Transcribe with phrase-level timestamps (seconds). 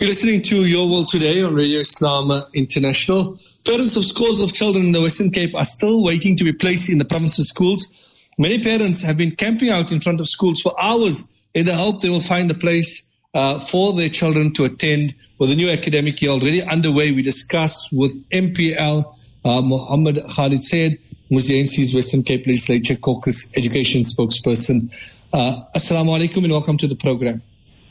[0.00, 3.38] You're listening to Your World Today on Radio Islam International.
[3.66, 6.88] Parents of scores of children in the Western Cape are still waiting to be placed
[6.88, 8.26] in the province's schools.
[8.38, 12.00] Many parents have been camping out in front of schools for hours in the hope
[12.00, 15.14] they will find a place uh, for their children to attend.
[15.38, 19.04] With the new academic year already underway, we discuss with MPL
[19.44, 20.98] uh, Muhammad Khalid Sayed,
[21.28, 24.90] who's the ANC's Western Cape Legislature Caucus Education spokesperson.
[25.34, 27.42] Uh, Assalamu alaikum and welcome to the program.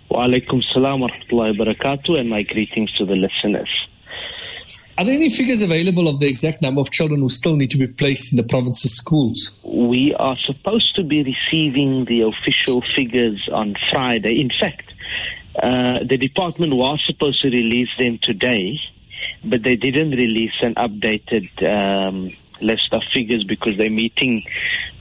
[0.10, 3.70] Wa alaikum salam wa rahmatullahi wa barakatuh and my greetings to the listeners.
[4.97, 7.78] Are there any figures available of the exact number of children who still need to
[7.78, 9.57] be placed in the province's schools?
[9.64, 14.42] We are supposed to be receiving the official figures on Friday.
[14.42, 14.92] In fact,
[15.61, 18.79] uh, the department was supposed to release them today,
[19.43, 24.43] but they didn't release an updated um, list of figures because they're meeting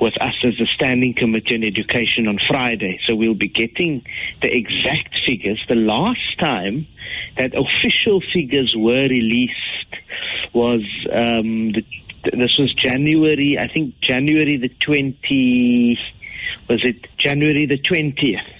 [0.01, 3.01] with us as a standing committee on education on Friday.
[3.07, 4.05] So we'll be getting
[4.41, 5.63] the exact figures.
[5.69, 6.87] The last time
[7.37, 9.57] that official figures were released
[10.53, 11.85] was um, the,
[12.33, 15.99] this was January, I think January the 20,
[16.69, 18.58] was it January the 20th?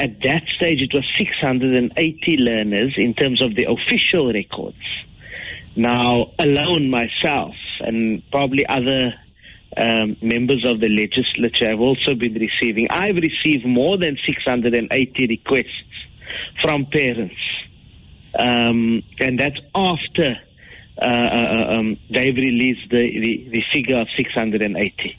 [0.00, 4.78] At that stage, it was 680 learners in terms of the official records.
[5.76, 9.12] Now, alone myself and probably other
[9.76, 12.86] um, members of the legislature have also been receiving.
[12.88, 15.68] I've received more than 680 requests
[16.62, 17.36] from parents,
[18.38, 20.38] um, and that's after
[21.00, 25.18] uh, uh, um, they've released the, the, the, figure of 680.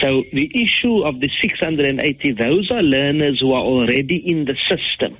[0.00, 5.18] So the issue of the 680, those are learners who are already in the system.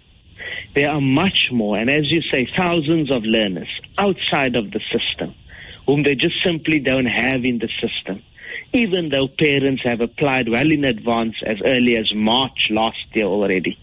[0.75, 5.35] There are much more, and as you say, thousands of learners outside of the system
[5.91, 8.23] whom they just simply don't have in the system.
[8.73, 13.77] Even though parents have applied well in advance as early as March last year already.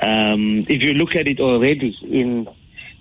[0.00, 2.48] Um, if you look at it already in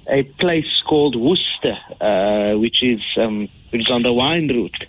[0.10, 4.86] a place called Worcester, uh, which is um, which is on the wine route,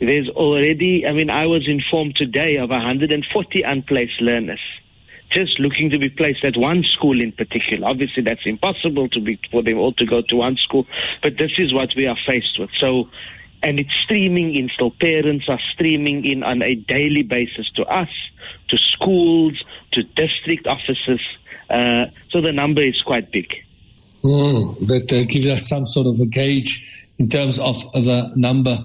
[0.00, 1.06] there's already.
[1.06, 4.60] I mean, I was informed today of 140 unplaced learners
[5.30, 7.88] just looking to be placed at one school in particular.
[7.88, 10.86] Obviously, that's impossible to be for them all to go to one school,
[11.22, 12.70] but this is what we are faced with.
[12.78, 13.08] So,
[13.62, 14.70] and it's streaming in.
[14.78, 18.10] So parents are streaming in on a daily basis to us,
[18.68, 19.62] to schools,
[19.92, 21.20] to district offices.
[21.68, 23.64] Uh, so the number is quite big.
[24.22, 26.86] Mm, that uh, gives us some sort of a gauge
[27.18, 28.78] in terms of the number.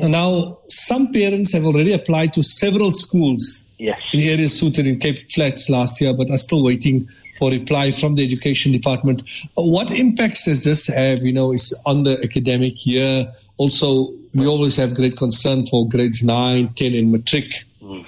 [0.00, 3.98] Now, some parents have already applied to several schools yes.
[4.12, 7.08] in areas suited in Cape Flats last year, but are still waiting
[7.38, 9.22] for reply from the education department.
[9.54, 13.32] What impacts does this have, you know, it's on the academic year?
[13.56, 17.64] Also, we always have great concern for grades 9, 10 and matric.
[17.82, 18.06] Mm.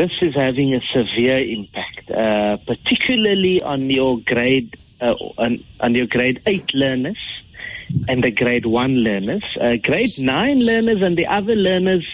[0.00, 6.06] This is having a severe impact, uh, particularly on your grade uh, on, on your
[6.06, 7.44] grade 8 learners
[8.08, 9.44] and the grade one learners.
[9.60, 12.06] Uh, grade nine learners and the other learners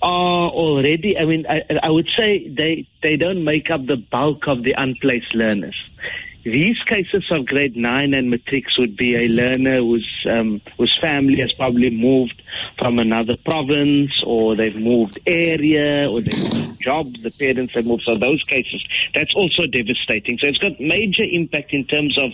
[0.00, 4.48] are already, I mean, I, I would say they, they don't make up the bulk
[4.48, 5.94] of the unplaced learners.
[6.42, 11.36] These cases of grade nine and matrics would be a learner whose um, whose family
[11.40, 12.39] has probably moved
[12.78, 17.22] from another province, or they've moved area, or they've moved jobs.
[17.22, 18.04] The parents have moved.
[18.06, 20.38] So those cases, that's also devastating.
[20.38, 22.30] So it's got major impact in terms of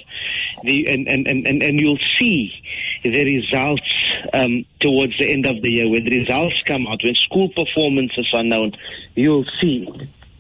[0.63, 2.53] the and and and and, you'll see
[3.03, 3.83] the results
[4.33, 8.29] um, towards the end of the year when the results come out, when school performances
[8.33, 8.73] are known.
[9.15, 9.89] You'll see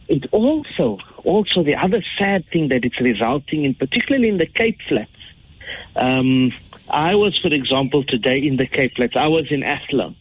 [0.08, 4.80] it also, also the other sad thing that it's resulting in, particularly in the Cape
[4.88, 5.10] Flats.
[5.96, 6.52] Um,
[6.90, 9.16] I was, for example, today in the Cape Flats.
[9.16, 10.16] I was in Athlone,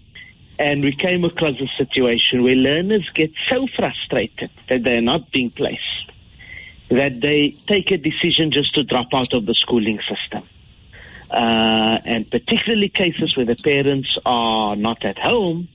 [0.57, 5.51] and we came across a situation where learners get so frustrated that they're not being
[5.51, 5.81] placed
[6.89, 10.47] that they take a decision just to drop out of the schooling system.
[11.31, 15.67] Uh, and particularly cases where the parents are not at home,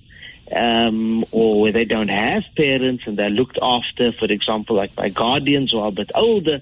[0.55, 5.09] um, or where they don't have parents and they're looked after, for example, like by
[5.09, 6.61] guardians who are a bit older,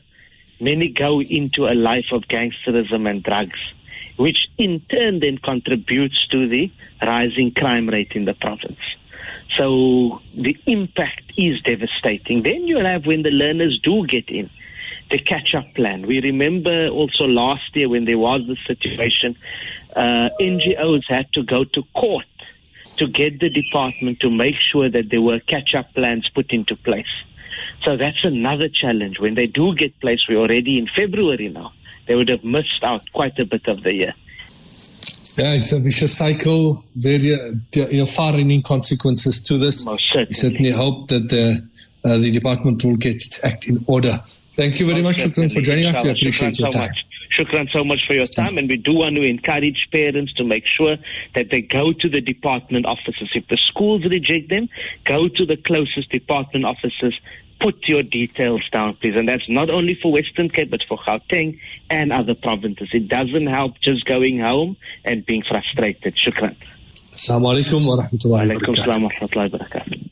[0.60, 3.58] many go into a life of gangsterism and drugs,
[4.16, 6.70] which in turn then contributes to the
[7.02, 8.78] rising crime rate in the province.
[9.56, 12.42] So the impact is devastating.
[12.42, 14.50] Then you have when the learners do get in,
[15.10, 16.02] the catch-up plan.
[16.02, 19.36] We remember also last year when there was the situation,
[19.96, 22.26] uh, NGOs had to go to court
[22.96, 27.06] to get the department to make sure that there were catch-up plans put into place.
[27.82, 29.20] So that's another challenge.
[29.20, 31.72] When they do get placed, we're already in February now.
[32.06, 34.14] They would have missed out quite a bit of the year.
[35.38, 36.84] Yeah, it's a vicious cycle.
[36.96, 39.84] Very, uh, you know, far-reaching consequences to this.
[39.84, 40.28] Most certainly.
[40.28, 41.62] We certainly hope that the
[42.04, 44.20] uh, the department will get its act in order.
[44.54, 46.02] Thank you very Most much, Shukran, for joining us.
[46.02, 46.88] We appreciate your time.
[46.88, 47.04] Much.
[47.30, 50.66] Shukran so much for your time, and we do want to encourage parents to make
[50.66, 50.96] sure
[51.34, 53.30] that they go to the department offices.
[53.34, 54.68] If the schools reject them,
[55.04, 57.14] go to the closest department offices.
[57.60, 59.16] Put your details down, please.
[59.16, 61.58] And that's not only for Western Cape, but for Gauteng
[61.90, 62.88] and other provinces.
[62.92, 66.14] It doesn't help just going home and being frustrated.
[66.14, 66.56] Shukran.
[67.12, 68.84] Assalamu alaikum wa rahmatullahi wa barakatuh.
[68.84, 70.10] salam wa rahmatullahi wa barakatuh.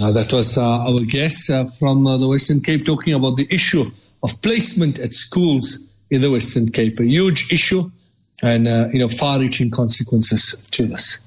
[0.00, 3.46] Uh, that was uh, our guest uh, from uh, the Western Cape talking about the
[3.50, 3.84] issue
[4.22, 6.94] of placement at schools in the Western Cape.
[7.00, 7.90] A huge issue
[8.42, 11.25] and, uh, you know, far-reaching consequences to this.